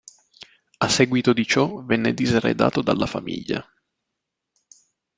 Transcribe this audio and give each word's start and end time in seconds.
A 0.77 0.89
seguito 0.89 1.31
di 1.31 1.45
ciò 1.45 1.83
venne 1.83 2.15
diseredato 2.15 2.81
dalla 2.81 3.05
famiglia. 3.05 3.63